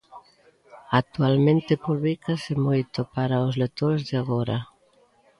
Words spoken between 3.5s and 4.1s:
lectores